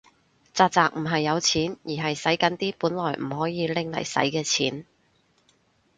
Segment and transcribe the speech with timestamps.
[0.51, 4.83] 宅宅唔係有錢，而係洗緊啲本來唔可以拎嚟洗嘅錢